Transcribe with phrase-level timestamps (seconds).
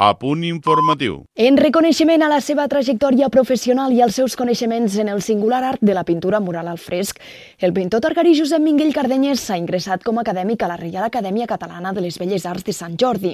[0.00, 1.24] A punt informatiu.
[1.34, 5.80] En reconeixement a la seva trajectòria professional i als seus coneixements en el singular art
[5.82, 7.18] de la pintura mural al fresc,
[7.58, 11.48] el pintor targarí Josep Minguell Cardenyes s'ha ingressat com a acadèmic a la Reial Acadèmia
[11.50, 13.32] Catalana de les Belles Arts de Sant Jordi.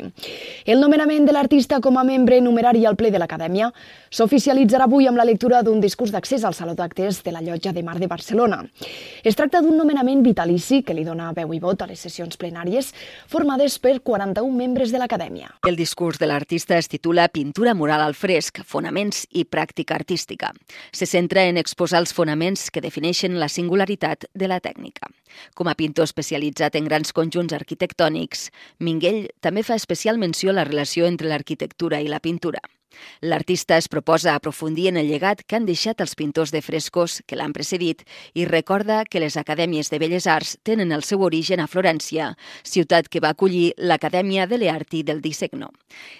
[0.65, 3.69] El nomenament de l'artista com a membre numerari al ple de l'Acadèmia
[4.09, 7.83] s'oficialitzarà avui amb la lectura d'un discurs d'accés al Saló d'Actes de la Llotja de
[7.83, 8.63] Mar de Barcelona.
[9.23, 12.95] Es tracta d'un nomenament vitalici que li dona veu i vot a les sessions plenàries
[13.29, 15.53] formades per 41 membres de l'Acadèmia.
[15.69, 20.53] El discurs de l'artista l'artista es titula Pintura mural al fresc, fonaments i pràctica artística.
[20.93, 25.11] Se centra en exposar els fonaments que defineixen la singularitat de la tècnica.
[25.59, 30.69] Com a pintor especialitzat en grans conjunts arquitectònics, Minguell també fa especial menció a la
[30.69, 32.63] relació entre l'arquitectura i la pintura.
[33.21, 37.37] L'artista es proposa aprofundir en el llegat que han deixat els pintors de frescos que
[37.37, 38.05] l'han precedit
[38.35, 43.09] i recorda que les acadèmies de Belles Arts tenen el seu origen a Florència, ciutat
[43.09, 45.71] que va acollir l'Acadèmia de l'Arti del Disegno.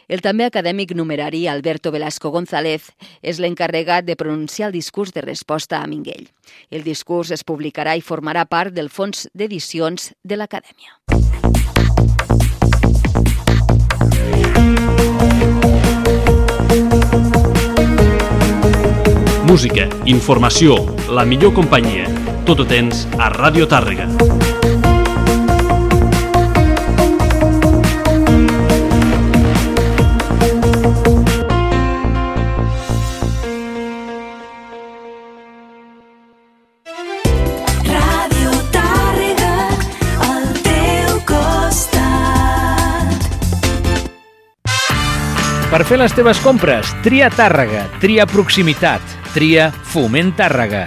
[0.09, 2.91] El també acadèmic numerari Alberto Velasco González
[3.23, 6.29] és l'encarregat de pronunciar el discurs de resposta a Minguell.
[6.71, 11.01] El discurs es publicarà i formarà part del fons d'edicions de l'Acadèmia.
[14.75, 15.34] Música,
[19.55, 20.75] informació,
[21.15, 22.09] la millor companyia.
[22.45, 24.09] Tot ho tens a Ràdio Tàrrega.
[37.87, 39.55] Ràdio Tàrrega,
[40.27, 43.07] al teu costat.
[45.71, 50.85] Per fer les teves compres, tria Tàrrega, tria proximitat, tria Foment Tàrrega.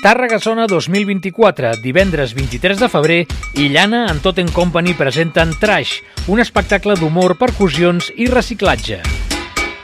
[0.00, 3.18] Tàrrega Sona 2024, divendres 23 de febrer,
[3.60, 5.98] i Llana en Tot en Company presenten Trash,
[6.32, 9.02] un espectacle d'humor, percussions i reciclatge.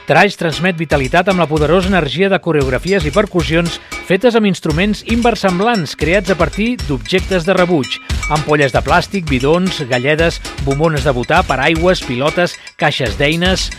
[0.09, 3.77] Trash transmet vitalitat amb la poderosa energia de coreografies i percussions
[4.09, 7.99] fetes amb instruments inversemblants creats a partir d'objectes de rebuig,
[8.29, 13.69] ampolles de plàstic, bidons, galledes, bombones de butà, paraigües, pilotes, caixes d'eines...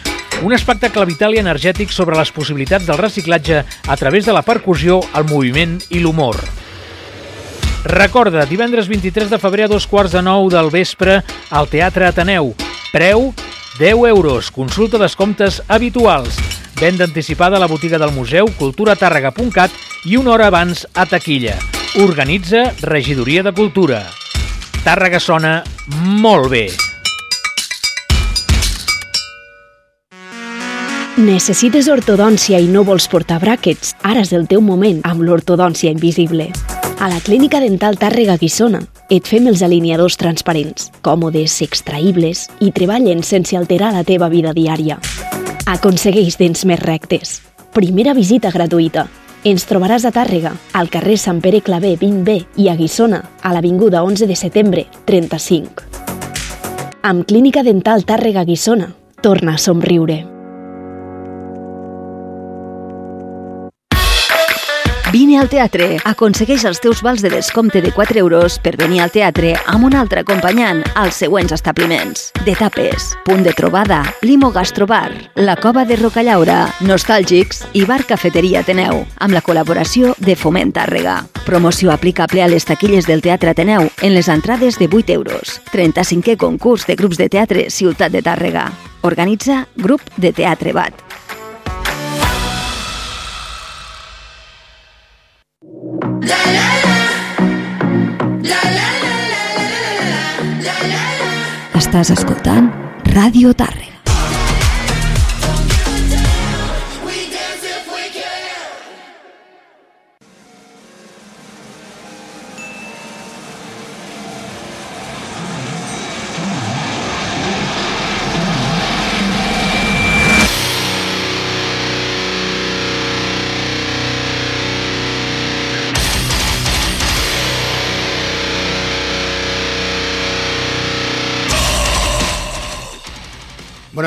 [0.41, 5.03] Un espectacle vital i energètic sobre les possibilitats del reciclatge a través de la percussió,
[5.13, 6.39] el moviment i l'humor.
[7.85, 11.19] Recorda, divendres 23 de febrer a dos quarts de nou del vespre
[11.51, 12.55] al Teatre Ateneu.
[12.93, 13.35] Preu
[13.79, 16.37] 10 euros, consulta descomptes habituals.
[16.81, 19.73] Venda anticipada a la botiga del museu culturatàrrega.cat
[20.09, 21.59] i una hora abans a taquilla.
[22.01, 24.20] Organitza Regidoria de Cultura.
[24.81, 25.59] Tàrrega sona
[26.25, 26.63] molt bé.
[31.21, 33.93] Necessites ortodòncia i no vols portar bràquets?
[34.09, 36.49] Ara és el teu moment amb l'ortodòncia invisible.
[36.97, 38.81] A la Clínica Dental Tàrrega Guissona
[39.13, 44.97] et fem els alineadors transparents, còmodes, extraïbles i treballen sense alterar la teva vida diària.
[45.69, 47.43] Aconsegueix dents més rectes.
[47.77, 49.11] Primera visita gratuïta.
[49.41, 54.03] Ens trobaràs a Tàrrega, al carrer Sant Pere Clavé 20B i a Guissona, a l'Avinguda
[54.05, 55.87] 11 de setembre 35.
[57.01, 58.91] Amb Clínica Dental Tàrrega Guissona,
[59.25, 60.40] torna a somriure.
[65.31, 65.85] Vine al teatre.
[66.11, 69.95] Aconsegueix els teus vals de descompte de 4 euros per venir al teatre amb un
[69.95, 72.33] altre acompanyant als següents establiments.
[72.43, 78.65] De Tapes, Punt de Trobada, Limo Gastrobar, La Cova de Rocallaura, Nostàlgics i Bar Cafeteria
[78.65, 81.21] Ateneu, amb la col·laboració de Foment Tàrrega.
[81.47, 85.61] Promoció aplicable a les taquilles del Teatre Ateneu en les entrades de 8 euros.
[85.71, 88.67] 35è concurs de grups de teatre Ciutat de Tàrrega.
[89.07, 91.10] Organitza Grup de Teatre BAT.
[101.81, 102.69] Estàs escoltant
[103.15, 103.90] Ràdio Tàrrega.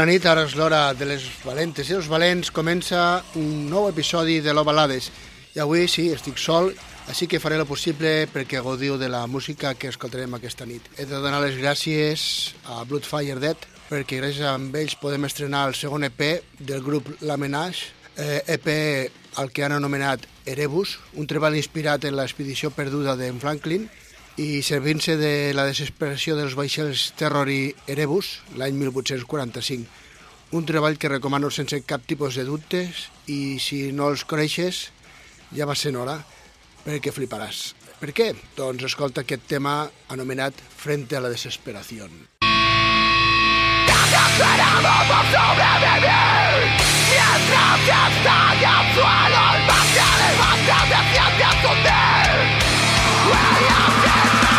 [0.04, 2.50] Bona nit, ara és l'hora de les valentes i els valents.
[2.52, 5.06] Comença un nou episodi de l'Ovalades.
[5.56, 6.74] I avui sí, estic sol,
[7.08, 10.90] així que faré el possible perquè gaudiu de la música que escoltarem aquesta nit.
[10.98, 12.26] He de donar les gràcies
[12.68, 16.26] a Bloodfire Dead perquè gràcies a ells podem estrenar el segon EP
[16.60, 18.68] del grup La Menage, eh, EP
[19.40, 23.88] al que han anomenat Erebus, un treball inspirat en l'expedició perduda d'en Franklin,
[24.38, 29.86] i servint-se de la desesperació dels vaixells Terror i Erebus l'any 1845.
[30.58, 34.88] Un treball que recomano sense cap tipus de dubtes i si no els coneixes
[35.54, 36.18] ja va ser hora
[36.84, 37.74] perquè fliparàs.
[38.02, 38.34] Per què?
[38.58, 42.10] Doncs escolta aquest tema anomenat Frente a la desesperació.
[53.24, 54.53] Jo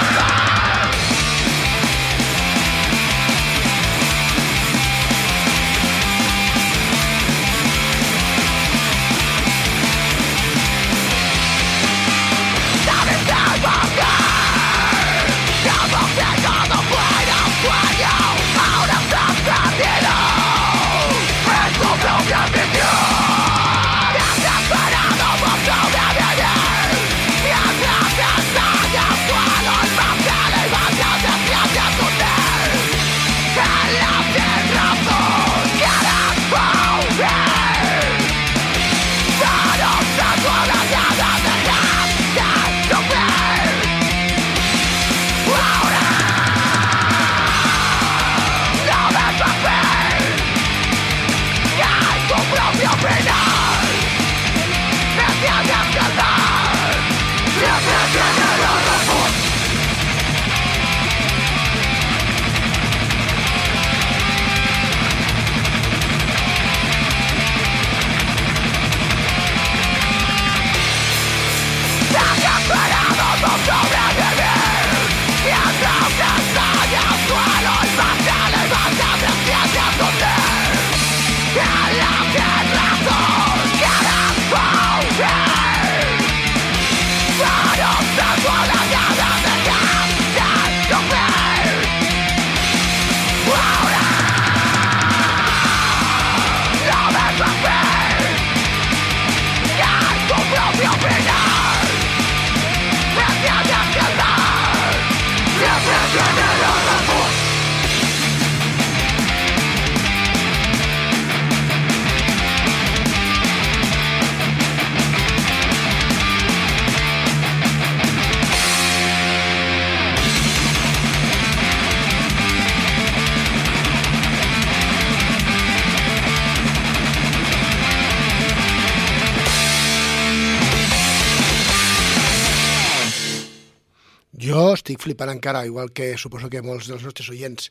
[134.95, 137.71] estic flipant encara, igual que suposo que molts dels nostres oients.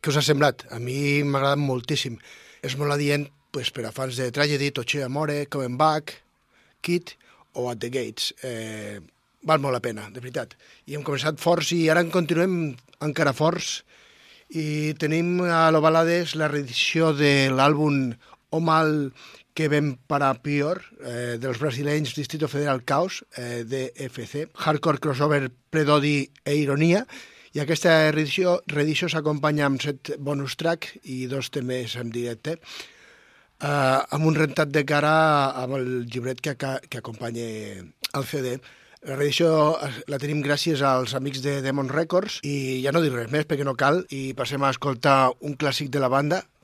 [0.00, 0.64] Què us ha semblat?
[0.72, 2.16] A mi m'ha agradat moltíssim.
[2.62, 6.22] És molt adient pues, per a fans de Tragedy, Toche Amore, Coming Back,
[6.80, 7.16] Kid
[7.52, 8.32] o At the Gates.
[8.42, 8.98] Eh,
[9.44, 10.56] val molt la pena, de veritat.
[10.86, 12.74] I hem començat forts i ara en continuem
[13.04, 13.82] encara forts
[14.48, 18.14] i tenim a l'Ovalades la reedició de l'àlbum
[18.54, 19.12] O Mal
[19.54, 26.28] que ven para Pior, eh, dels brasilenys Distrito Federal Caos, eh, DFC, Hardcore Crossover Predodi
[26.44, 27.06] e Ironia,
[27.54, 33.98] i aquesta reedició, reedició s'acompanya amb set bonus track i dos temes en directe, eh,
[34.10, 35.14] amb un rentat de cara
[35.62, 37.46] amb el llibret que, que acompanya
[37.78, 38.58] el CD.
[39.06, 43.14] La reedició eh, la tenim gràcies als amics de Demon Records i ja no dic
[43.14, 46.42] res més perquè no cal i passem a escoltar un clàssic de la banda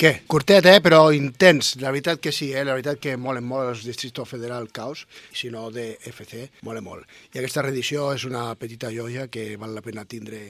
[0.00, 0.22] Què?
[0.32, 0.78] Curtet, eh?
[0.80, 1.74] Però intens.
[1.76, 2.62] La veritat que sí, eh?
[2.64, 5.02] La veritat que molen molt els Distrito Federal Caos,
[5.36, 7.04] si no de FC, mola molt.
[7.34, 10.40] I aquesta reedició és una petita joia que val la pena tindre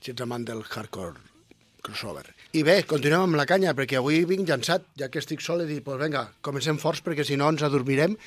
[0.00, 1.22] si ets amant del hardcore
[1.86, 2.24] crossover.
[2.58, 5.70] I bé, continuem amb la canya, perquè avui vinc llançat, ja que estic sol, he
[5.70, 8.18] dit, pues vinga, comencem forts, perquè si no ens adormirem.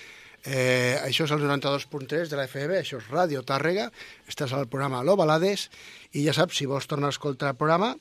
[0.48, 3.90] Eh, això és el 92.3 de la FM, això és Ràdio Tàrrega,
[4.32, 5.68] estàs al programa Lo Balades,
[6.16, 7.98] i ja saps, si vols tornar a escoltar el programa,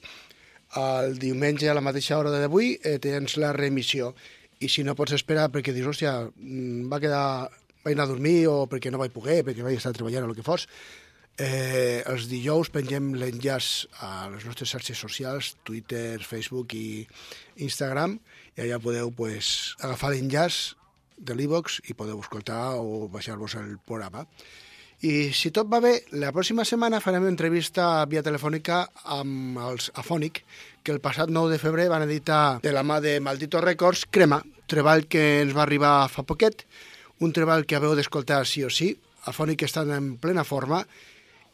[0.77, 4.13] el diumenge a la mateixa hora d'avui eh, tens la reemissió.
[4.61, 7.49] I si no pots esperar perquè dius, hòstia, mm, va quedar,
[7.85, 10.37] vaig anar a dormir o perquè no vaig poder, perquè vaig estar treballant o el
[10.37, 10.67] que fos,
[11.39, 17.05] Eh, els dijous pengem l'enllaç a les nostres xarxes socials, Twitter, Facebook i
[17.63, 18.17] Instagram,
[18.57, 20.75] i allà podeu pues, agafar l'enllaç
[21.15, 24.27] de l'e-box i podeu escoltar o baixar-vos el programa.
[24.99, 28.81] I si tot va bé, la pròxima setmana farem una entrevista via telefònica
[29.15, 30.41] amb els Afònic,
[30.83, 34.41] que el passat 9 de febrer van editar de la mà de Maldito Records Crema,
[34.67, 36.65] treball que ens va arribar fa poquet,
[37.23, 38.97] un treball que haveu d'escoltar sí o sí,
[39.31, 40.81] Afònic estan en plena forma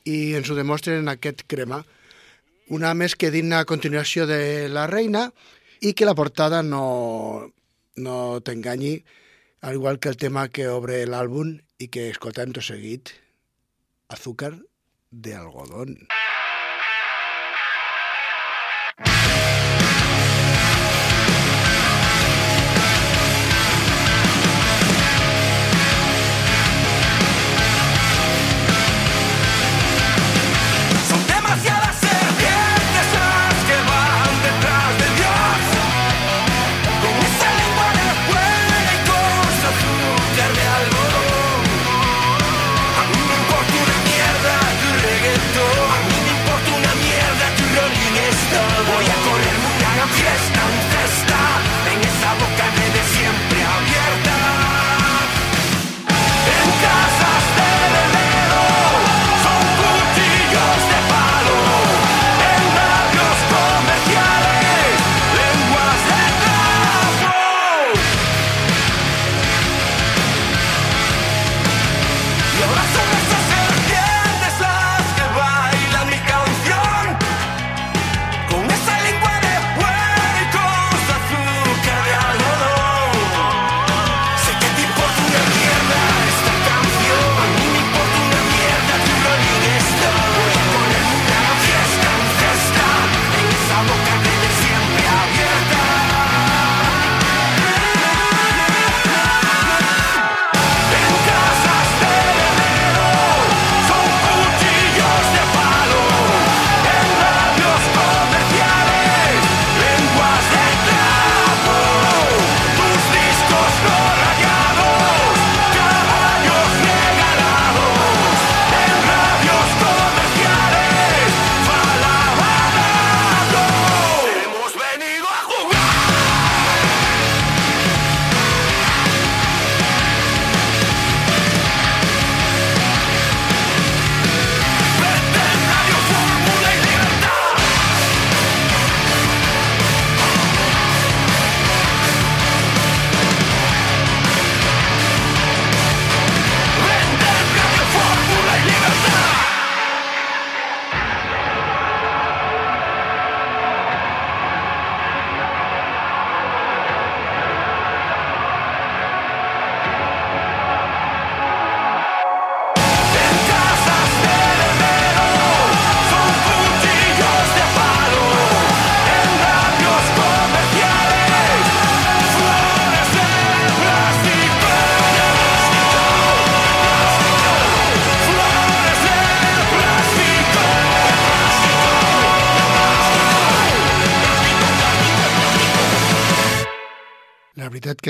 [0.08, 1.82] i ens ho demostren en aquest crema.
[2.72, 5.26] Una més que digna continuació de La Reina
[5.84, 7.50] i que la portada no,
[7.96, 8.94] no t'enganyi,
[9.60, 13.12] al igual que el tema que obre l'àlbum i que escoltem tot seguit,
[14.14, 14.54] Azúcar
[15.10, 16.06] de algodón.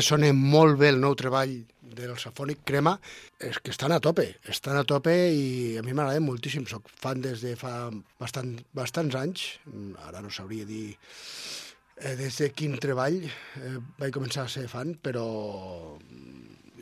[0.04, 1.54] Sona molt bé el nou treball
[1.94, 2.94] del Safònic Crema,
[3.38, 7.22] és que estan a tope, estan a tope i a mi m'agrada moltíssim, soc fan
[7.24, 9.44] des de fa bastant, bastants anys,
[10.08, 10.96] ara no sabria dir
[12.00, 15.26] eh, des de quin treball eh, vaig començar a ser fan, però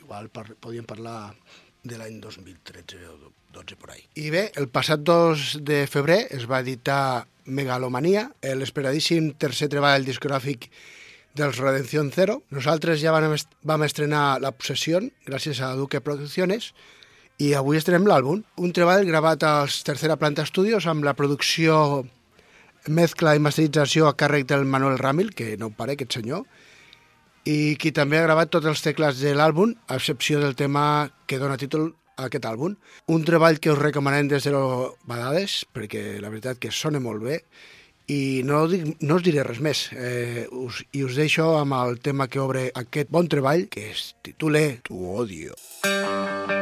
[0.00, 1.34] igual par podíem parlar
[1.82, 4.02] de l'any 2013 o 12 por ahí.
[4.16, 10.70] I bé, el passat 2 de febrer es va editar Megalomania, l'esperadíssim tercer treball discogràfic
[11.34, 12.42] dels Redención Zero.
[12.50, 16.72] Nosaltres ja vam, est vam estrenar La Possessió gràcies a Duque Producciones
[17.42, 22.04] i avui estrenem l'àlbum, un treball gravat als Tercera Planta Studios amb la producció
[22.88, 26.44] mezcla i masterització a càrrec del Manuel Ramil, que no pare, aquest senyor,
[27.48, 31.40] i qui també ha gravat tots els teclats de l'àlbum, a excepció del tema que
[31.42, 32.76] dona títol a aquest àlbum.
[33.10, 37.22] Un treball que us recomanem des de lo Badades, perquè la veritat que sona molt
[37.24, 37.42] bé,
[38.10, 39.84] I no, dic, no us diré res més.
[39.94, 44.12] Eh, us, I us deixo amb el tema que obre aquest bon treball, que es
[44.22, 45.54] titula Tu odio.
[45.82, 46.61] polvo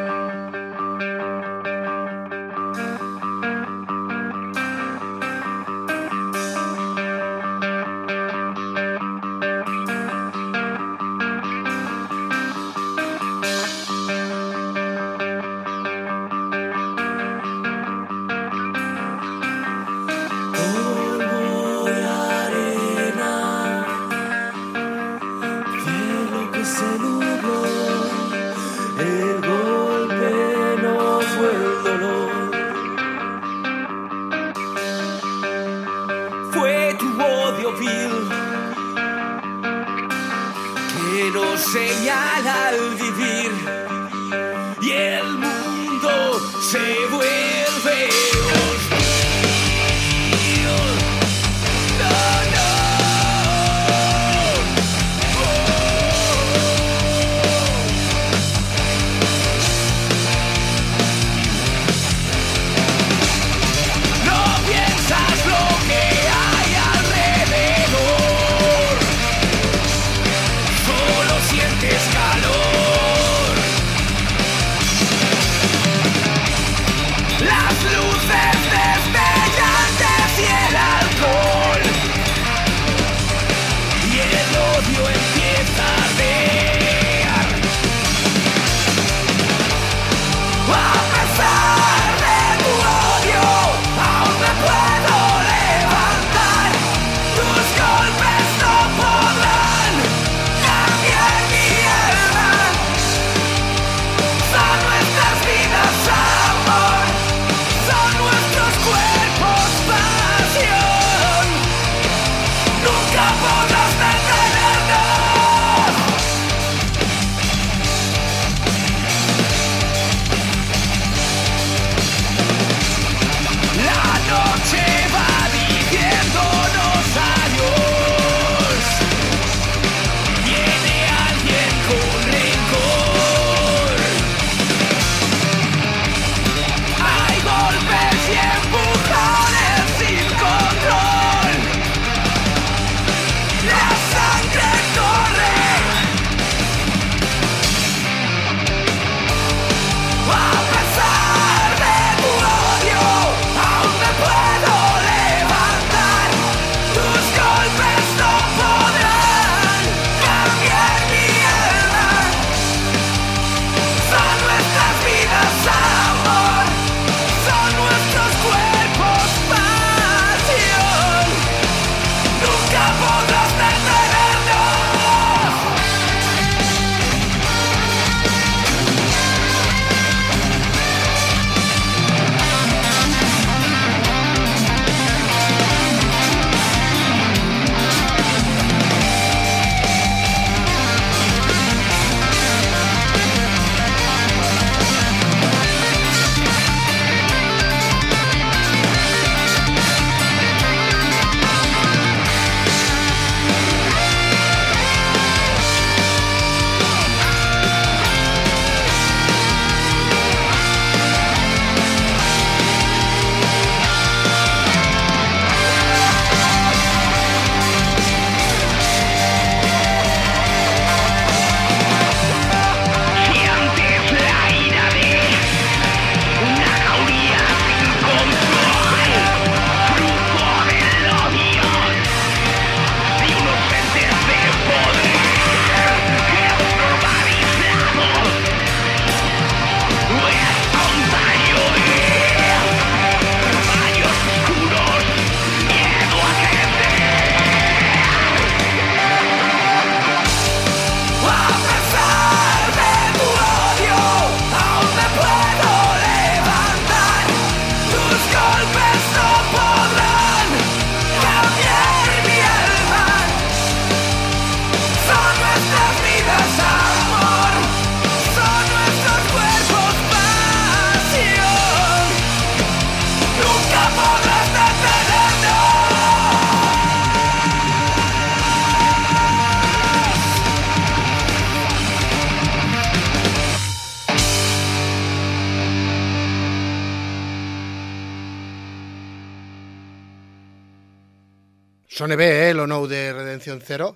[292.00, 293.90] sona bé, eh, lo nou de Redemption Zero,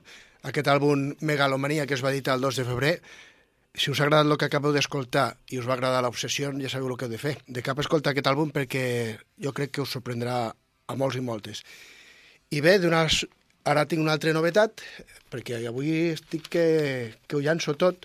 [0.45, 2.91] aquest àlbum Megalomania que es va editar el 2 de febrer.
[3.73, 6.91] Si us ha agradat el que acabeu d'escoltar i us va agradar l'obsessió, ja sabeu
[6.93, 7.33] el que heu de fer.
[7.49, 8.85] De cap escoltar aquest àlbum perquè
[9.41, 11.65] jo crec que us sorprendrà a molts i moltes.
[12.53, 12.77] I bé,
[13.65, 14.85] ara tinc una altra novetat,
[15.33, 16.67] perquè avui estic que,
[17.25, 18.05] que ho llanço tot,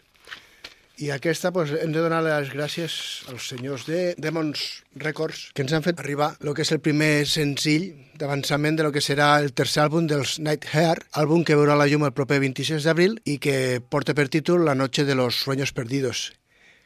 [0.99, 2.93] i aquesta pues, hem de donar les gràcies
[3.31, 7.23] als senyors de Demons Records que ens han fet arribar el que és el primer
[7.29, 11.77] senzill d'avançament de lo que serà el tercer àlbum dels Night Hair, àlbum que veurà
[11.79, 15.39] la llum el proper 26 d'abril i que porta per títol La noche de los
[15.39, 16.33] sueños perdidos.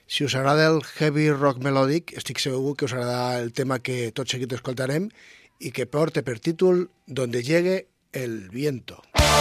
[0.06, 4.12] Si us agrada el heavy rock melòdic, estic segur que us agrada el tema que
[4.13, 5.10] tot seguit escoltarem
[5.60, 9.02] i que porta per títol Donde llegue el viento.
[9.17, 9.34] Donde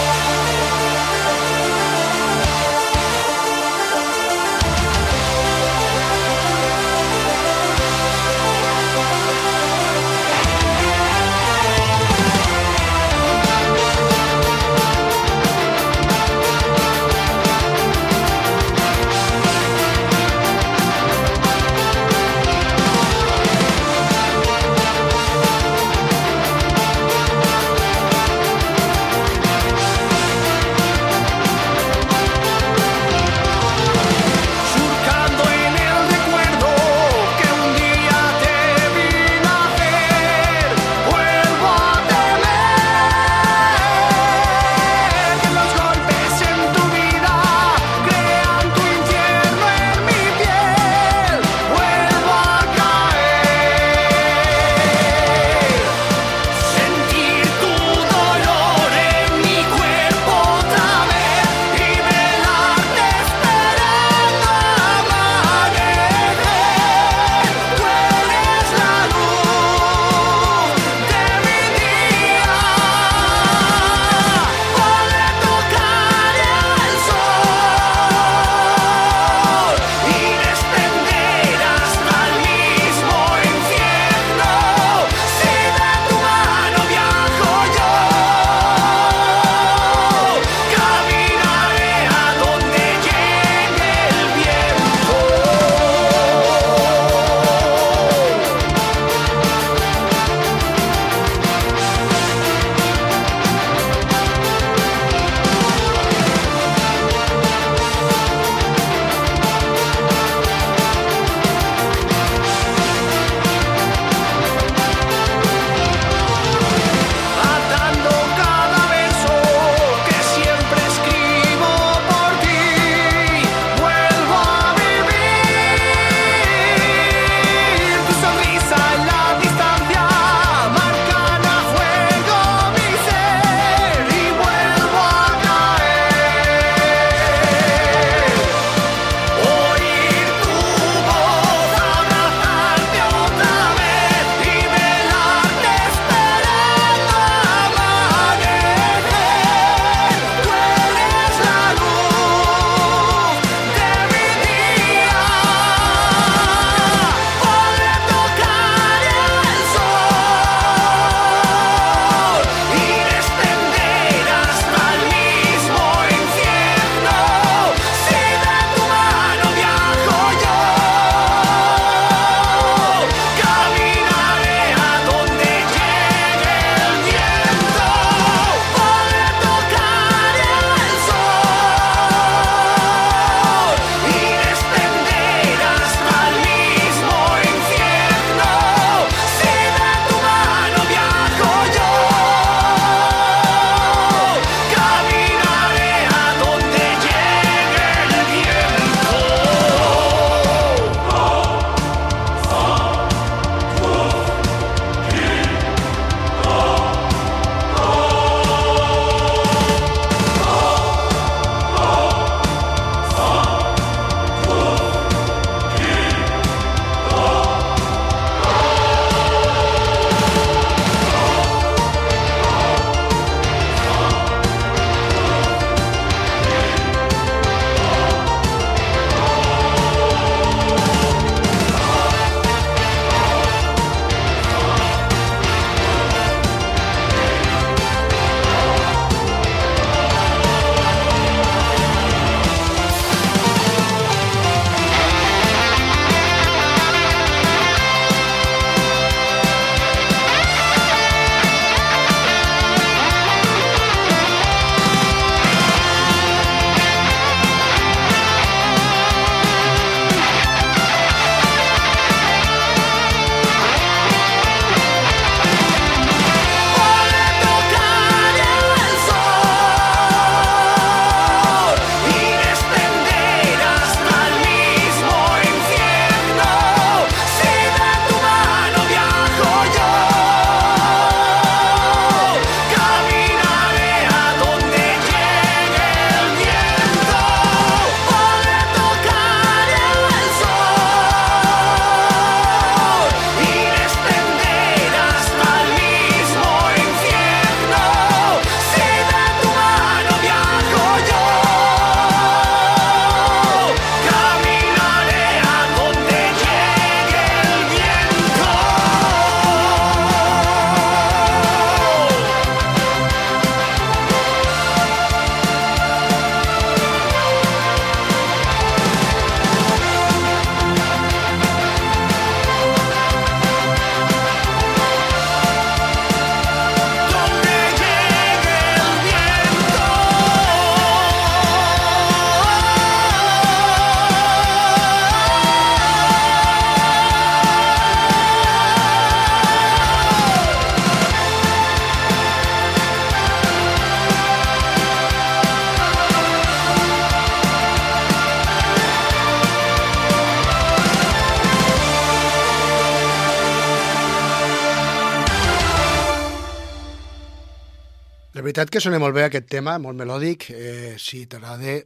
[358.53, 360.51] veritat que sona molt bé aquest tema, molt melòdic.
[360.53, 361.79] Eh, si t'agrada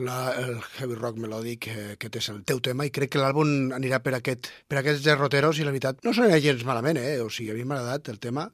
[0.00, 3.74] la, el heavy rock melòdic, eh, aquest és el teu tema, i crec que l'àlbum
[3.76, 7.18] anirà per, aquest, per aquests derroteros, i la veritat no sona gens malament, eh?
[7.20, 8.46] O sigui, a mi m'ha agradat el tema.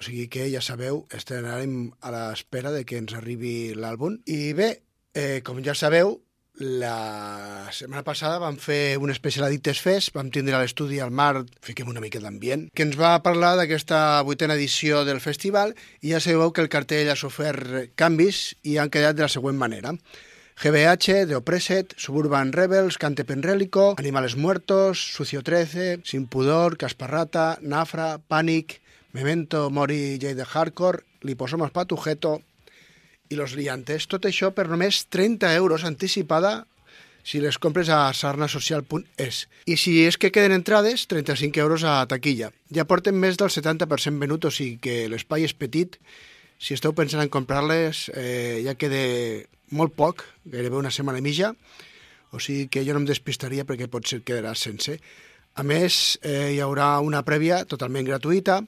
[0.00, 4.22] O sigui que ja sabeu, estarem a l'espera de que ens arribi l'àlbum.
[4.32, 4.70] I bé,
[5.12, 6.22] eh, com ja sabeu,
[6.60, 11.44] la setmana passada vam fer un especial Addictes Fest, vam tindre a l'estudi al mar,
[11.64, 16.20] fiquem una mica d'ambient, que ens va parlar d'aquesta vuitena edició del festival i ja
[16.20, 19.96] sabeu que el cartell ha sofert canvis i han quedat de la següent manera.
[20.62, 28.18] GBH, The Oppressed, Suburban Rebels, Cante Penrélico, Animales Muertos, Sucio 13, Sin Pudor, Casparrata, Nafra,
[28.18, 32.42] Panic, Memento Mori J de Hardcore, Liposomas Patujeto
[33.32, 34.06] i Los Liantes.
[34.06, 36.66] Tot això per només 30 euros anticipada
[37.22, 39.46] si les compres a sarnasocial.es.
[39.66, 42.50] I si és que queden entrades, 35 euros a taquilla.
[42.74, 45.98] Ja porten més del 70% venut, o sigui que l'espai és petit.
[46.62, 49.02] Si esteu pensant en comprar-les, eh, ja queda
[49.72, 51.54] molt poc, gairebé una setmana i mitja,
[52.32, 54.98] o sigui que jo no em despistaria perquè pot ser que quedarà sense.
[55.54, 58.62] A més, eh, hi haurà una prèvia totalment gratuïta,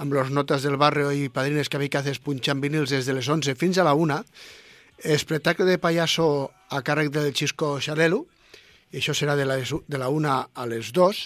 [0.00, 3.76] amb los notas del barrio i padrines kamikazes punxant vinils des de les 11 fins
[3.76, 4.16] a la 1,
[5.04, 8.24] espectacle de payaso a càrrec del Xisco Xalelo,
[8.90, 11.20] i això serà de, les, de la 1 a les 2,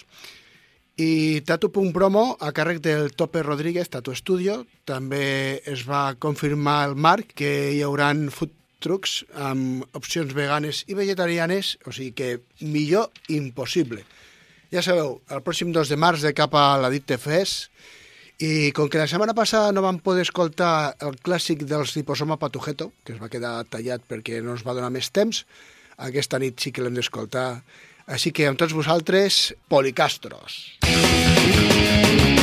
[1.05, 4.61] i Tatu.promo a càrrec del Tope Rodríguez, Tatu Studio.
[4.87, 8.53] També es va confirmar el marc que hi hauran food
[8.85, 14.05] trucks amb opcions veganes i vegetarianes, o sigui que millor impossible.
[14.75, 17.71] Ja sabeu, el pròxim 2 de març de cap a la Dicte Fest,
[18.43, 22.91] i com que la setmana passada no vam poder escoltar el clàssic dels Liposoma Patujeto,
[23.05, 25.45] que es va quedar tallat perquè no ens va donar més temps,
[26.09, 27.63] aquesta nit sí que l'hem d'escoltar.
[28.11, 30.79] Així que amb tots vosaltres, Policastros.
[30.85, 32.34] A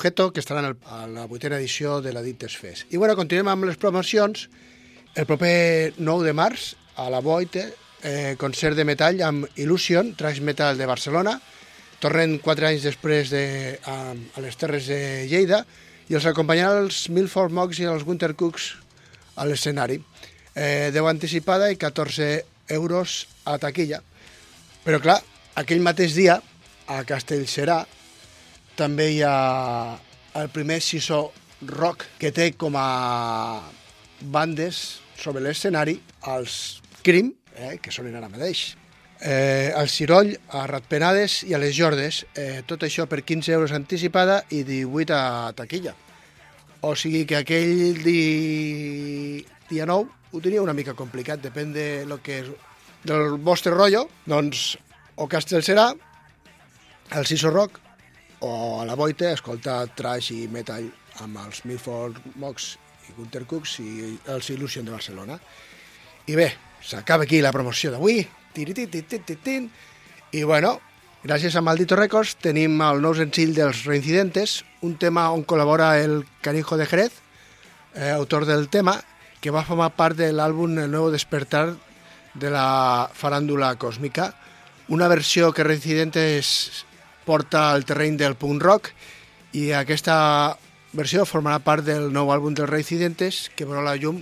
[0.00, 2.86] Patujeto, que estaran al- a la vuitena edició de la Dintes Fest.
[2.90, 4.46] I bueno, continuem amb les promocions.
[5.14, 7.66] El proper 9 de març, a la Boite,
[8.02, 11.34] eh, concert de metall amb Illusion, trash metal de Barcelona.
[12.00, 15.66] Tornen quatre anys després de, a, a les Terres de Lleida
[16.08, 18.70] i els acompanyaran els Milford Mogs i els Winter Cooks
[19.36, 20.00] a l'escenari.
[20.54, 24.00] Eh, 10 anticipada i 14 euros a taquilla.
[24.82, 25.20] Però clar,
[25.60, 26.40] aquell mateix dia,
[26.88, 27.82] a Castellserà,
[28.80, 29.98] també hi ha
[30.40, 31.26] el primer Sisó
[31.68, 33.60] Rock, que té com a
[34.32, 35.98] bandes sobre l'escenari
[36.32, 38.74] els Crim, eh, que sonen ara mateix,
[39.20, 43.72] eh, el Ciroll, a Ratpenades i a les Jordes, eh, tot això per 15 euros
[43.76, 45.94] anticipada i 18 a taquilla.
[46.80, 49.44] O sigui que aquell di...
[49.68, 52.48] dia 9 ho tenia una mica complicat, depèn de lo que és,
[53.04, 54.78] del vostre rotllo, doncs
[55.16, 55.90] o Castellserà,
[57.16, 57.89] el Siso Rock,
[58.40, 60.86] o a la Boite escoltar trash i metal
[61.20, 62.74] amb els Milford Mox
[63.08, 65.38] i Gunter Cooks i els Illusion de Barcelona.
[66.26, 66.50] I bé,
[66.82, 68.24] s'acaba aquí la promoció d'avui.
[70.32, 70.80] I bueno,
[71.24, 76.24] gràcies a Maldito Records tenim el nou senzill dels Reincidentes, un tema on col·labora el
[76.40, 77.12] Canijo de Jerez,
[77.94, 79.00] eh, autor del tema,
[79.40, 81.74] que va formar part de l'àlbum El Nuevo Despertar
[82.34, 84.34] de la farándula cósmica,
[84.88, 86.86] una versió que Reincidentes
[87.30, 88.90] porta al terreny del punk rock
[89.54, 90.16] i aquesta
[90.90, 94.18] versió formarà part del nou àlbum dels Reincidentes que veurà la llum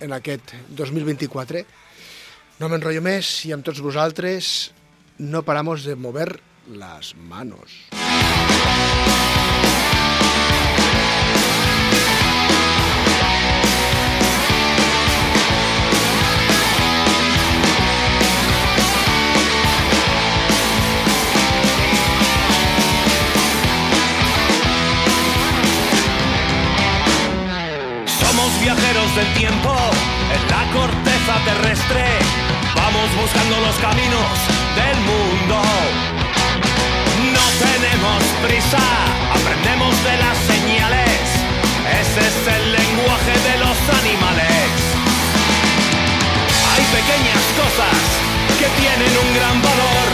[0.00, 1.64] en aquest 2024.
[2.58, 4.70] No m'enrotllo més i amb tots vosaltres
[5.18, 6.30] no paramos de mover
[6.72, 7.82] las manos.
[28.68, 29.74] Viajeros del tiempo
[30.36, 32.04] en la corteza terrestre.
[32.76, 34.34] Vamos buscando los caminos
[34.76, 35.56] del mundo.
[37.32, 38.84] No tenemos prisa,
[39.32, 41.16] aprendemos de las señales.
[42.02, 44.68] Ese es el lenguaje de los animales.
[46.68, 47.98] Hay pequeñas cosas
[48.60, 50.08] que tienen un gran valor.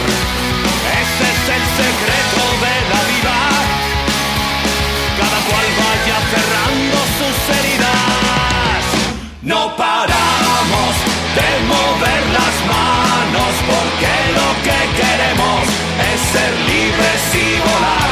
[1.03, 3.35] Ese es el secreto de la vida
[5.19, 8.04] cada cual vaya cerrando sus heridas.
[9.45, 10.93] No paramos
[11.37, 15.61] de mover las manos porque lo que queremos
[16.01, 18.09] es ser libres y volar.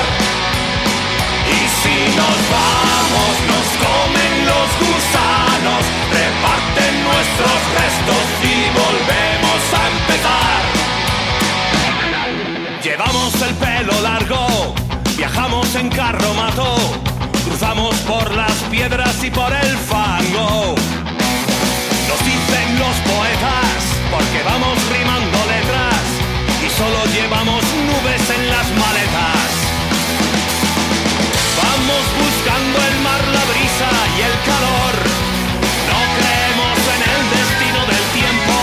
[1.50, 5.82] Y si nos vamos, nos comen los gusanos,
[6.14, 10.62] reparten nuestros restos y volvemos a empezar.
[12.84, 14.76] Llevamos el pelo largo,
[15.18, 16.76] viajamos en carromato,
[17.44, 20.76] cruzamos por las piedras y por el fango
[22.26, 23.80] dicen los poetas,
[24.12, 26.04] porque vamos rimando letras
[26.66, 29.50] y solo llevamos nubes en las maletas.
[31.60, 34.94] Vamos buscando el mar, la brisa y el calor.
[35.92, 38.58] No creemos en el destino del tiempo,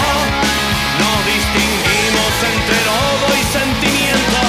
[1.02, 4.42] no distinguimos entre lodo y sentimiento.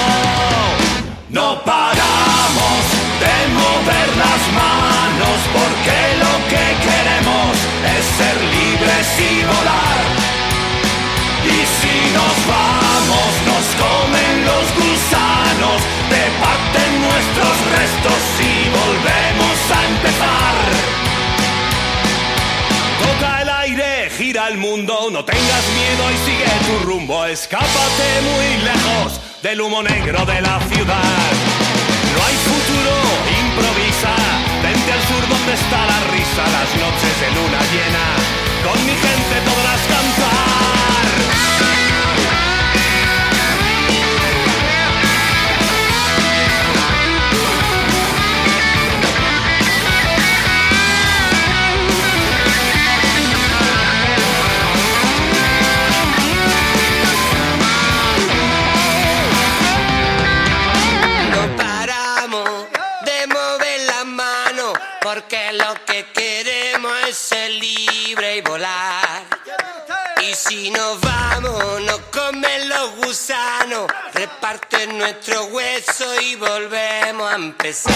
[1.30, 2.82] No paramos
[3.24, 4.91] de mover las manos
[5.54, 7.54] porque lo que queremos
[7.96, 10.00] es ser libres y volar.
[11.46, 15.80] Y si nos vamos, nos comen los gusanos,
[16.10, 20.56] departen nuestros restos y volvemos a empezar.
[23.04, 28.64] Toca el aire, gira el mundo, no tengas miedo y sigue tu rumbo, escápate muy
[28.64, 31.32] lejos del humo negro de la ciudad.
[32.14, 32.94] No hay futuro,
[34.92, 38.06] vente al sur donde está la risa, las noches de luna llena,
[38.64, 39.61] con mi gente podrás
[73.32, 77.94] los gusanos, reparten nuestro hueso y volvemos a empezar.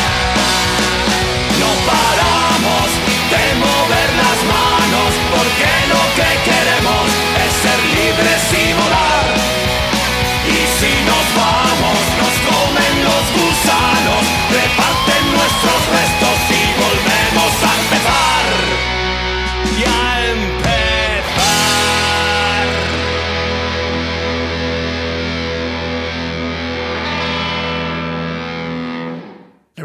[1.59, 2.87] No paramos
[3.31, 7.05] de mover las manos porque lo que queremos
[7.43, 9.25] es ser libres y volar.
[10.47, 14.21] Y si nos vamos, nos comen los gusanos,
[14.51, 16.14] reparten nuestros restos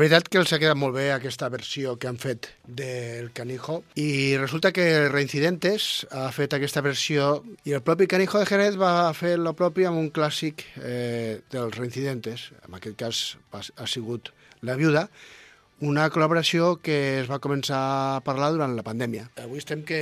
[0.00, 4.36] veritat que els ha quedat molt bé aquesta versió que han fet del Canijo i
[4.40, 7.26] resulta que Reincidentes ha fet aquesta versió
[7.68, 11.76] i el propi Canijo de Jerez va fer el propi amb un clàssic eh, dels
[11.76, 13.20] Reincidentes, en aquest cas
[13.52, 14.32] ha sigut
[14.64, 15.04] La Viuda,
[15.84, 17.80] una col·laboració que es va començar
[18.16, 19.28] a parlar durant la pandèmia.
[19.44, 20.00] Avui estem que,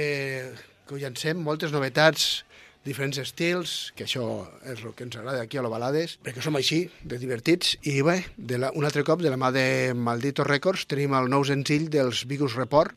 [0.87, 2.45] que ho llancem, moltes novetats,
[2.89, 4.25] diferents estils, que això
[4.65, 7.77] és el que ens agrada aquí a l'Ovalades, perquè som així, de divertits.
[7.87, 11.31] I bé, de la, un altre cop, de la mà de Maldito Records, tenim el
[11.31, 12.97] nou senzill dels Vigus Report.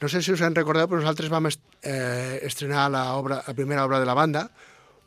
[0.00, 3.56] No sé si us en recordeu, però nosaltres vam est eh, estrenar la, obra, la
[3.58, 4.46] primera obra de la banda,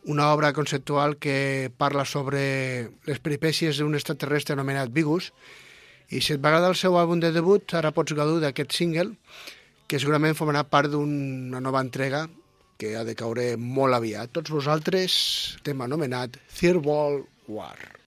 [0.05, 5.31] una obra conceptual que parla sobre les peripècies d'un extraterrestre anomenat Vigus,
[6.11, 9.15] i si et va agradar el seu àlbum de debut, ara pots gaudir d'aquest single,
[9.87, 12.27] que segurament formarà part d'una nova entrega
[12.77, 14.33] que ha de caure molt aviat.
[14.35, 15.15] Tots vosaltres,
[15.67, 18.02] tema anomenat Third World War.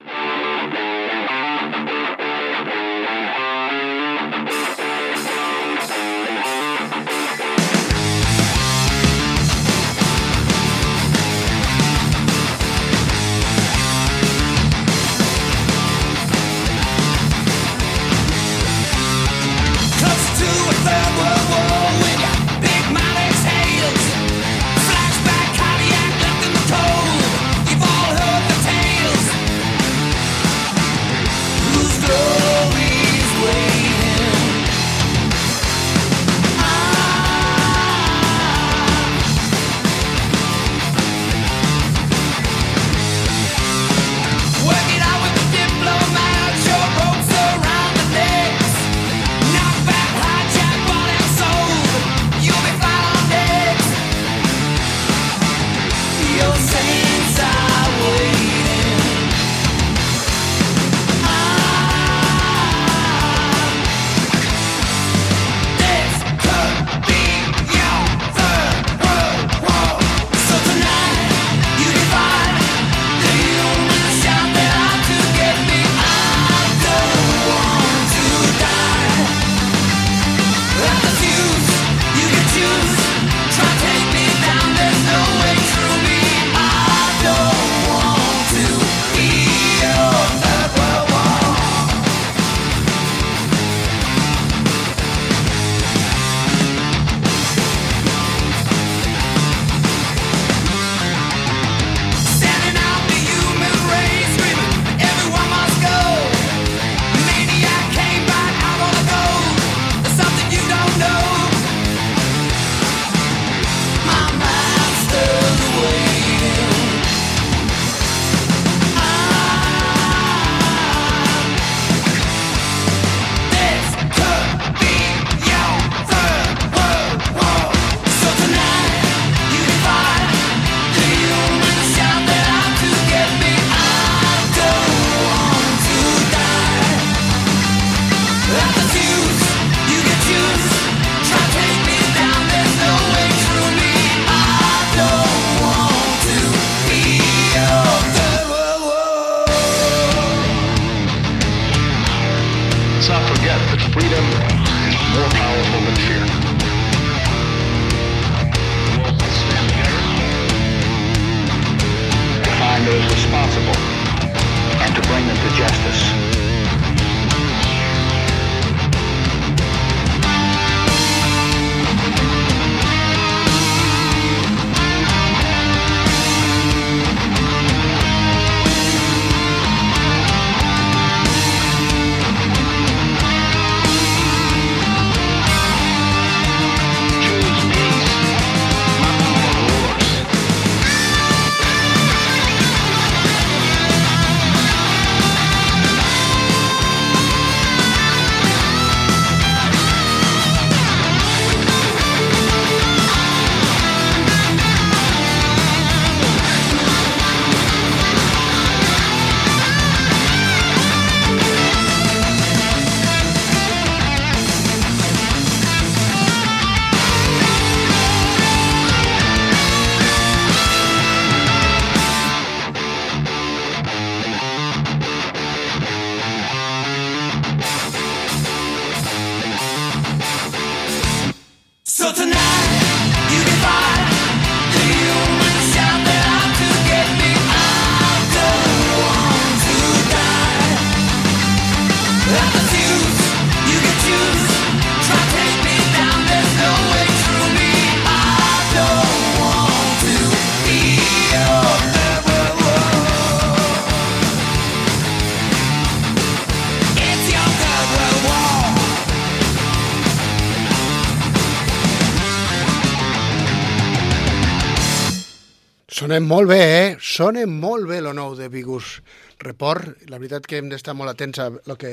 [266.17, 266.93] Sonem molt bé, eh?
[266.97, 269.03] Sonem molt bé lo nou de Bigus
[269.43, 270.07] Report.
[270.09, 271.91] La veritat que hem d'estar molt atents a el que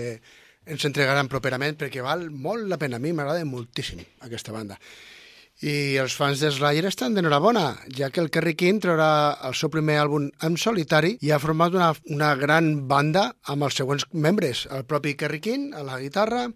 [0.63, 3.01] ens entregaran properament perquè val molt la pena.
[3.01, 4.77] A mi m'agrada moltíssim aquesta banda.
[5.59, 7.65] I els fans de Slayer estan d'enhorabona,
[7.99, 9.09] ja que el Kerry King traurà
[9.43, 13.75] el seu primer àlbum en solitari i ha format una, una gran banda amb els
[13.75, 14.69] següents membres.
[14.71, 16.47] El propi Kerry King a la guitarra,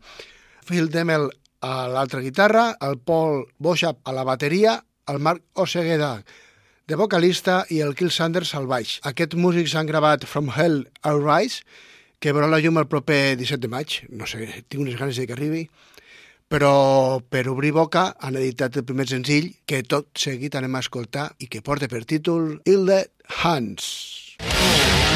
[0.64, 4.80] Phil Demel a l'altra guitarra, el Paul Boshap a la bateria,
[5.12, 6.22] el Marc Osegueda
[6.88, 8.98] de vocalista i el Kill Sanders al baix.
[9.10, 11.66] Aquests músics han gravat From Hell I'll Rise,
[12.24, 13.98] que veurà la llum el proper 17 de maig.
[14.10, 15.68] No sé, tinc unes ganes de que arribi.
[16.48, 21.28] Però per obrir boca han editat el primer senzill que tot seguit anem a escoltar
[21.44, 23.04] i que porta per títol Hilde
[23.44, 23.92] Hans.
[24.40, 25.07] It's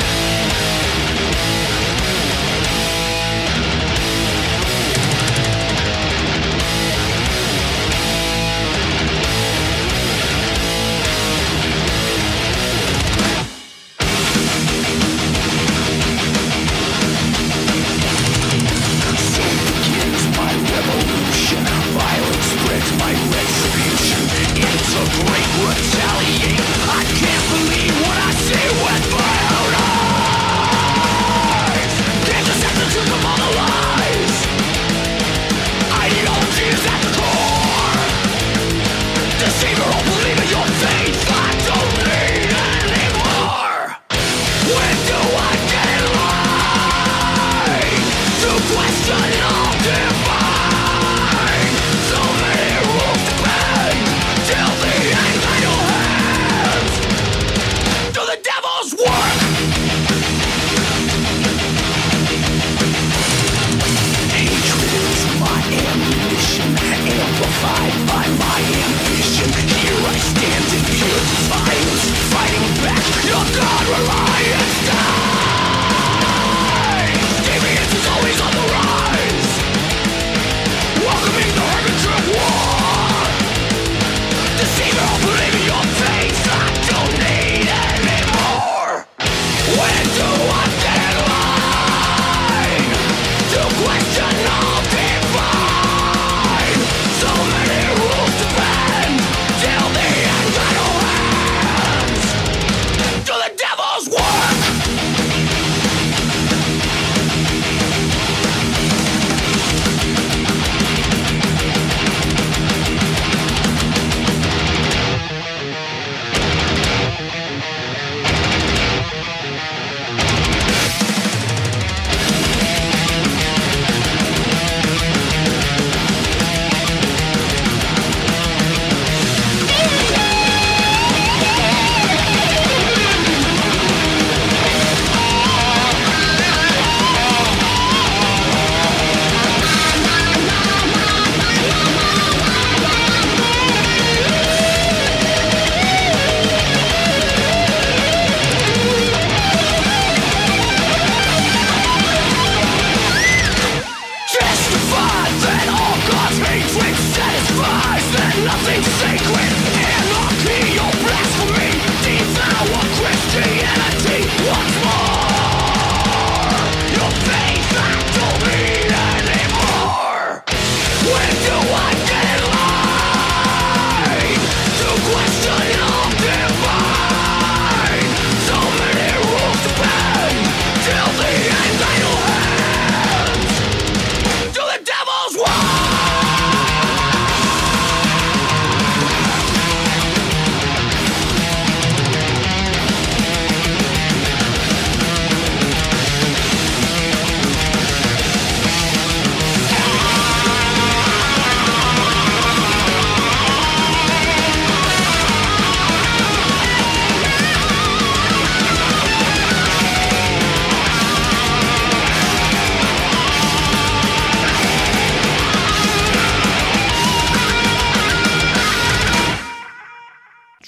[89.78, 90.41] When do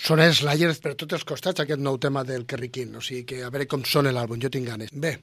[0.03, 3.37] Sona Slayers per tots els costats, aquest nou tema del Kerry King, o sigui que
[3.39, 4.89] a veure com sona l'àlbum, jo tinc ganes.
[4.91, 5.13] Bé,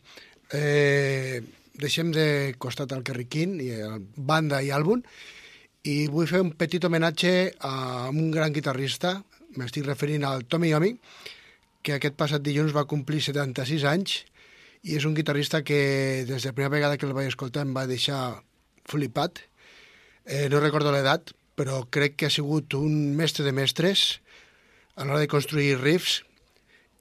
[0.56, 1.42] eh,
[1.76, 5.02] deixem de costat el Kerry King, i el banda i àlbum,
[5.84, 9.18] i vull fer un petit homenatge a un gran guitarrista,
[9.60, 10.94] m'estic referint al Tommy Yomi,
[11.84, 14.16] que aquest passat dilluns va complir 76 anys,
[14.80, 17.76] i és un guitarrista que des de la primera vegada que el vaig escoltar em
[17.76, 18.40] va deixar
[18.88, 19.44] flipat.
[20.24, 24.22] Eh, no recordo l'edat, però crec que ha sigut un mestre de mestres
[25.00, 26.20] a l'hora de construir riffs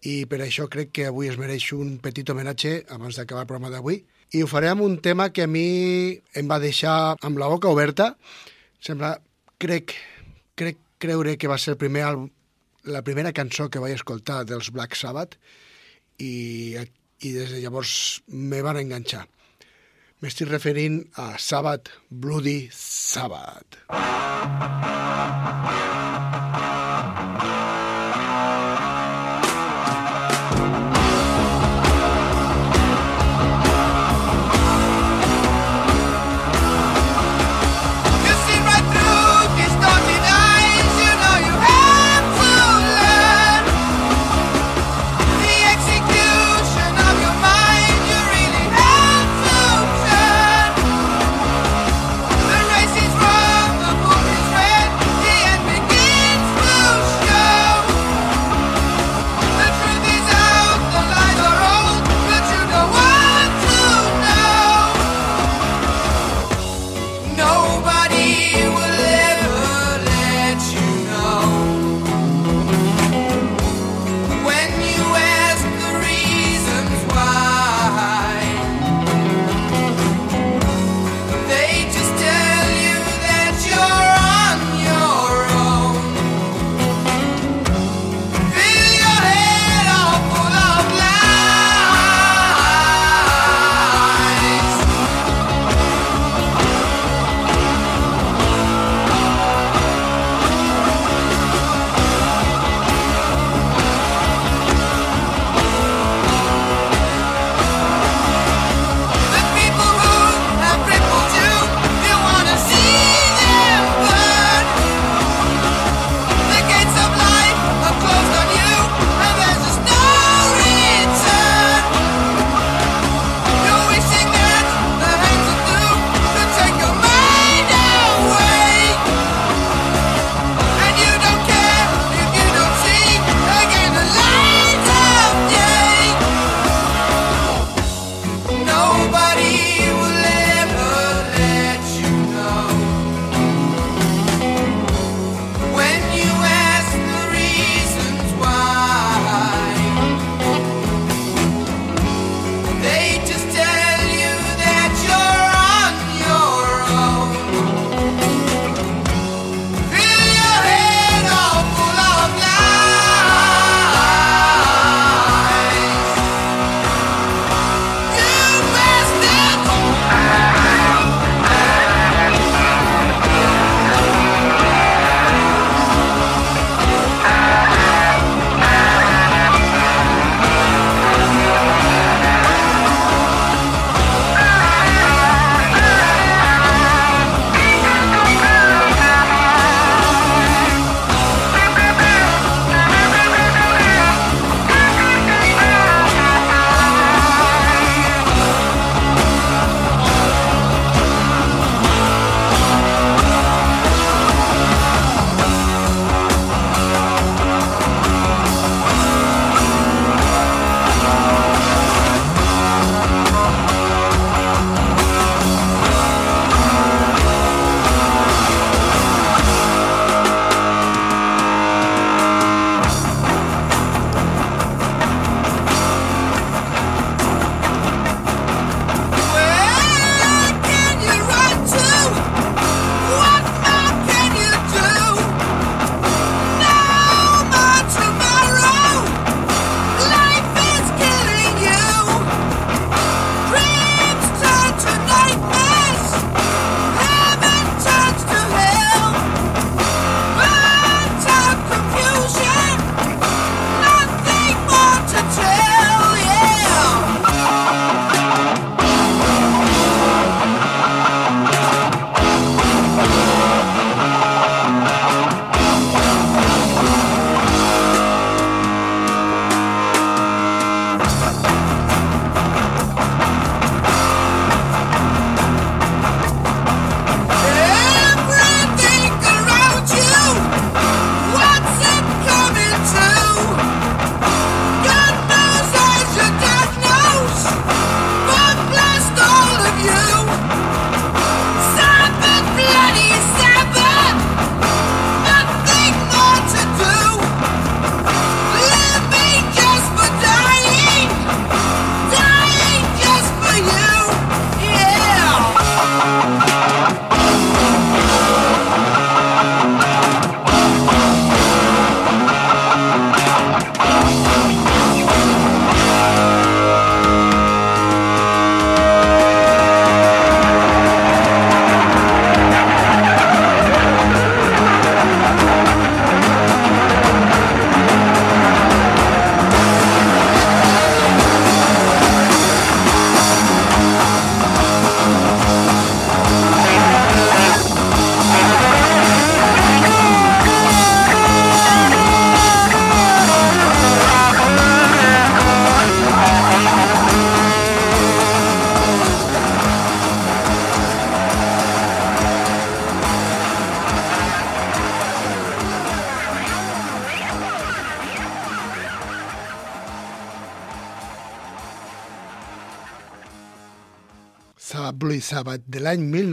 [0.07, 3.73] i per això crec que avui es mereix un petit homenatge abans d'acabar el programa
[3.73, 3.99] d'avui.
[4.31, 7.67] I ho faré amb un tema que a mi em va deixar amb la boca
[7.67, 8.13] oberta.
[8.79, 9.17] Sembla,
[9.59, 9.95] crec,
[10.55, 12.29] crec creure que va ser el primer àlbum,
[12.87, 15.35] la primera cançó que vaig escoltar dels Black Sabbath
[16.23, 17.91] i, i des de llavors
[18.27, 19.25] me van enganxar.
[20.23, 23.79] M'estic referint a Sabbath, Bloody Sabbath.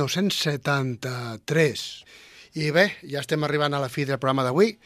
[0.07, 1.85] 1973.
[2.57, 4.79] I bé, ja estem arribant a la fi del programa d'avui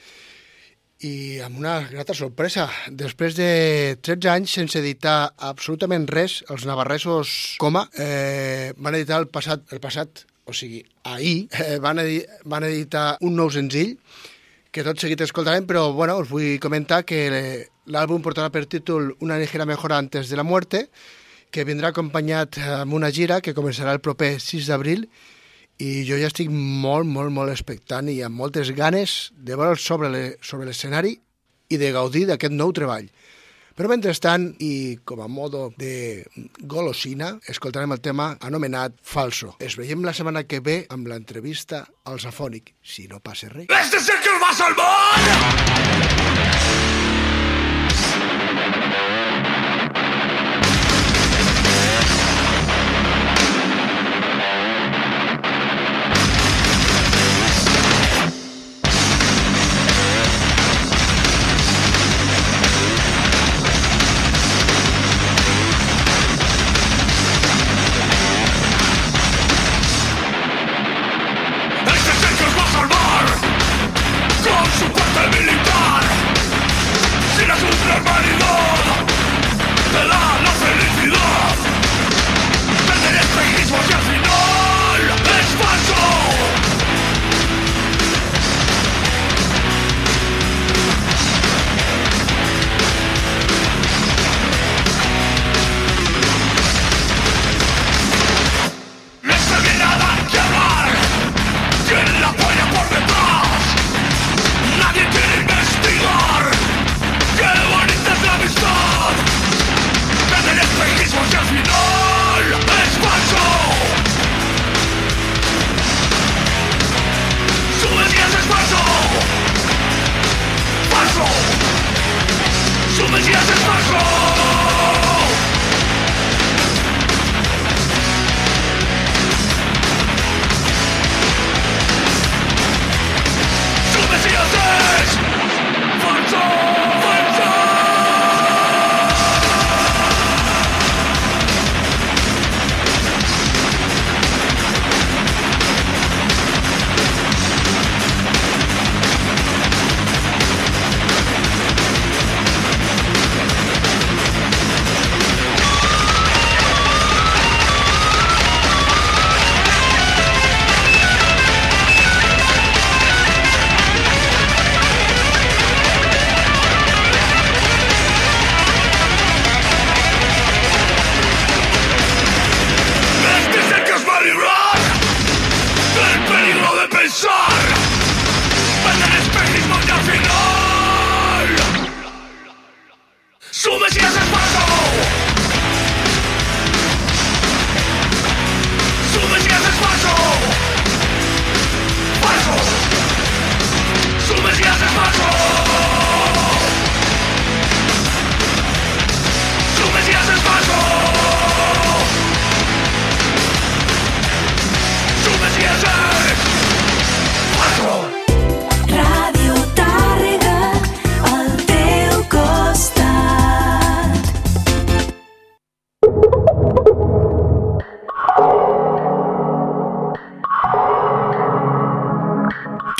[1.06, 2.66] i amb una grata sorpresa.
[2.88, 9.28] Després de 13 anys sense editar absolutament res, els navarresos Coma eh, van editar el
[9.32, 13.96] passat, el passat o sigui, ahir, eh, van, edi van editar un nou senzill
[14.70, 17.22] que tot seguit escoltarem, però bueno, us vull comentar que
[17.90, 20.88] l'àlbum portarà per títol Una ligera mejora antes de la muerte,
[21.50, 25.06] que vindrà acompanyat amb una gira que començarà el proper 6 d'abril
[25.80, 30.10] i jo ja estic molt, molt, molt expectant i amb moltes ganes de veure sobre
[30.66, 31.16] l'escenari
[31.70, 33.08] i de gaudir d'aquest nou treball.
[33.80, 36.26] Però mentrestant, i com a modo de
[36.68, 39.54] golosina, escoltarem el tema anomenat Falso.
[39.56, 43.70] Es veiem la setmana que ve amb l'entrevista al Safònic, si no passa res.
[43.70, 45.70] ¡Este es el que os va salvar!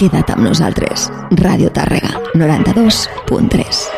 [0.00, 1.10] Queda't amb nosaltres.
[1.42, 3.89] Ràdio Tàrrega, 92.3.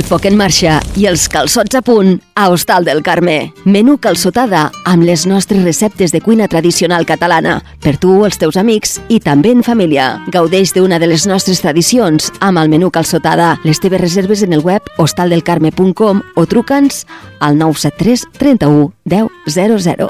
[0.00, 3.50] El foc en marxa i els calçots a punt a Hostal del Carme.
[3.68, 8.94] Menú calçotada amb les nostres receptes de cuina tradicional catalana per tu, els teus amics
[9.12, 10.06] i també en família.
[10.32, 13.58] Gaudeix d'una de les nostres tradicions amb el menú calçotada.
[13.60, 17.04] Les teves reserves en el web hostaldelcarme.com o truca'ns
[17.44, 20.08] al 973 31 10 00.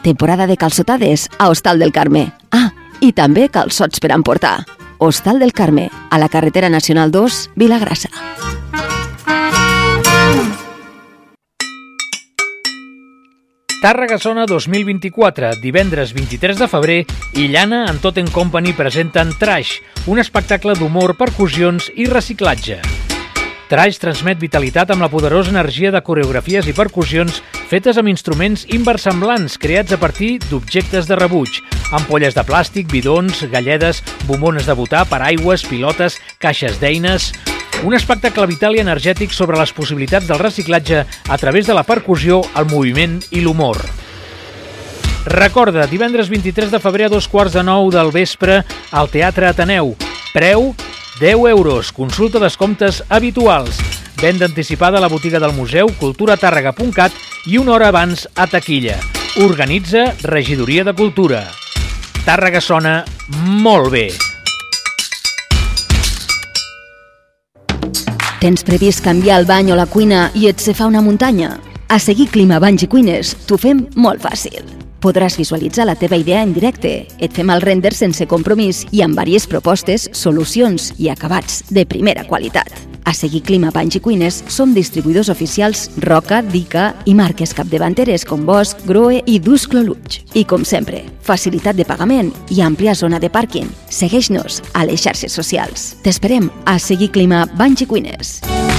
[0.00, 2.30] Temporada de calçotades a Hostal del Carme.
[2.56, 2.70] Ah,
[3.04, 4.62] i també calçots per emportar.
[4.96, 8.08] Hostal del Carme, a la carretera nacional 2, Vilagrassa.
[13.86, 16.96] Tàrrega Sona 2024, divendres 23 de febrer,
[17.38, 19.76] i Llana en Tot en Company presenten Trash,
[20.10, 22.80] un espectacle d'humor, percussions i reciclatge.
[23.70, 27.38] Trash transmet vitalitat amb la poderosa energia de coreografies i percussions
[27.70, 31.62] fetes amb instruments inversemblants creats a partir d'objectes de rebuig,
[31.94, 37.30] ampolles de plàstic, bidons, galledes, bombones de botar, paraigües, pilotes, caixes d'eines...
[37.86, 42.40] Un espectacle vital i energètic sobre les possibilitats del reciclatge a través de la percussió,
[42.58, 43.78] el moviment i l'humor.
[45.30, 49.94] Recorda, divendres 23 de febrer a dos quarts de nou del vespre al Teatre Ateneu.
[50.34, 50.72] Preu
[51.20, 53.78] 10 euros, consulta descomptes habituals.
[54.18, 57.14] Venda anticipada a la botiga del museu, culturatàrrega.cat
[57.46, 58.98] i una hora abans a taquilla.
[59.46, 61.44] Organitza Regidoria de Cultura.
[62.26, 64.08] Tàrrega sona molt bé.
[68.36, 71.54] Tens previst canviar el bany o la cuina i et se fa una muntanya?
[71.88, 74.60] A seguir Clima Banys i Cuines t'ho fem molt fàcil.
[75.00, 77.06] Podràs visualitzar la teva idea en directe.
[77.16, 82.26] Et fem el render sense compromís i amb diverses propostes, solucions i acabats de primera
[82.28, 82.95] qualitat.
[83.06, 88.42] A seguir Clima Banys i Cuines som distribuïdors oficials Roca, Dica i marques capdavanteres com
[88.44, 90.20] Bosch, Groe i Dusclo Luig.
[90.34, 93.70] I com sempre, facilitat de pagament i àmplia zona de pàrquing.
[93.94, 95.92] Segueix-nos a les xarxes socials.
[96.02, 98.40] T'esperem a seguir Clima Banys i Cuines.–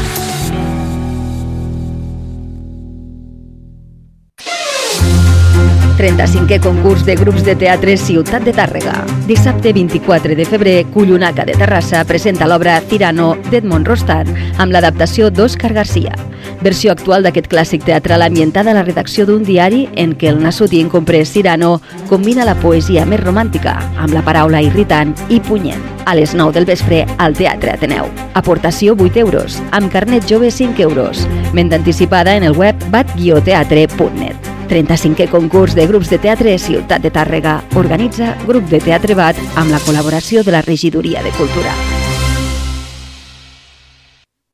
[5.97, 8.99] 35è concurs de grups de teatre Ciutat de Tàrrega.
[9.25, 14.29] Dissabte 24 de febrer, Cullunaca de Terrassa presenta l'obra Tirano d'Edmond Rostat
[14.61, 16.13] amb l'adaptació d'Òscar Garcia.
[16.61, 20.73] Versió actual d'aquest clàssic teatral ambientada a la redacció d'un diari en què el nassut
[20.73, 21.79] i incomprès Cirano
[22.11, 25.81] combina la poesia més romàntica amb la paraula irritant i punyent.
[26.05, 28.05] A les 9 del vespre al Teatre Ateneu.
[28.37, 31.25] Aportació 8 euros, amb carnet jove 5 euros.
[31.53, 34.56] Venda anticipada en el web bat-teatre.net.
[34.67, 37.61] 35è concurs de grups de teatre Ciutat de Tàrrega.
[37.75, 41.73] Organitza Grup de Teatre BAT amb la col·laboració de la Regidoria de Cultura.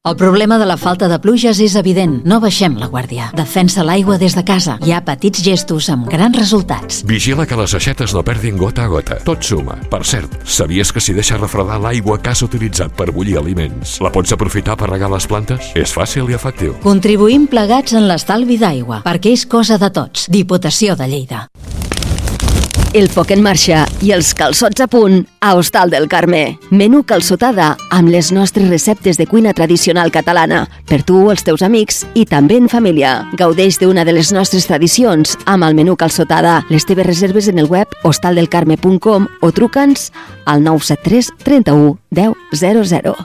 [0.05, 2.17] El problema de la falta de pluges és evident.
[2.27, 3.29] No baixem la guàrdia.
[3.39, 4.73] Defensa l'aigua des de casa.
[4.83, 7.05] Hi ha petits gestos amb grans resultats.
[7.07, 9.21] Vigila que les aixetes no perdin gota a gota.
[9.23, 9.77] Tot suma.
[9.87, 14.11] Per cert, sabies que si deixes refredar l'aigua que has utilitzat per bullir aliments, la
[14.11, 15.71] pots aprofitar per regar les plantes?
[15.71, 16.75] És fàcil i efectiu.
[16.83, 20.27] Contribuïm plegats en l'estalvi d'aigua, perquè és cosa de tots.
[20.27, 21.45] Diputació de Lleida.
[22.93, 26.59] El foc en marxa i els calçots a punt a Hostal del Carme.
[26.69, 32.03] Menú calçotada amb les nostres receptes de cuina tradicional catalana per tu, els teus amics
[32.13, 33.15] i també en família.
[33.39, 36.59] Gaudeix d'una de les nostres tradicions amb el menú calçotada.
[36.69, 40.11] Les teves reserves en el web hostaldelcarme.com o truca'ns
[40.45, 43.15] al 973 31 10 00.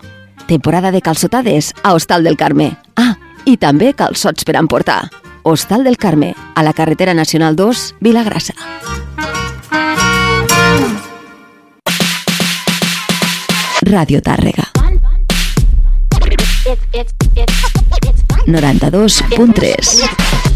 [0.49, 2.71] Temporada de calçotades a Hostal del Carme.
[2.97, 5.11] Ah, i també calçots per emportar.
[5.43, 8.57] Hostal del Carme, a la carretera nacional 2, Vilagrassa.
[13.89, 14.65] Ràdio Tàrrega.
[18.47, 20.48] 92.3